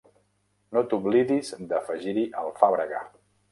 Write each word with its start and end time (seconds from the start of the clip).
No 0.77 0.83
t'oblidis 0.93 1.53
d'afegir-hi 1.73 2.25
alfàbrega. 2.47 3.07